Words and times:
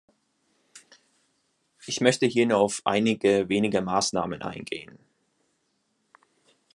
Ich 1.85 2.01
möchte 2.01 2.25
hier 2.25 2.47
nur 2.47 2.57
auf 2.57 2.81
einige 2.85 3.49
wenige 3.49 3.81
Maßnahmen 3.83 4.41
eingehen. 4.41 4.97